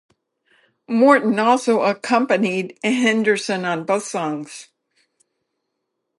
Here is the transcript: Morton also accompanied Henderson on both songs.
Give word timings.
Morton 0.89 1.37
also 1.37 1.83
accompanied 1.83 2.75
Henderson 2.83 3.65
on 3.65 3.83
both 3.83 4.01
songs. 4.01 4.69